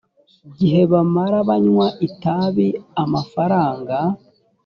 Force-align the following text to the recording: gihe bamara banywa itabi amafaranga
gihe 0.57 0.81
bamara 0.91 1.37
banywa 1.49 1.87
itabi 2.07 2.67
amafaranga 3.03 3.97